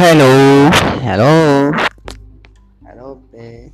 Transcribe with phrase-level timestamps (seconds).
[0.00, 0.70] hello
[1.04, 1.72] hello
[2.86, 3.70] hello babe.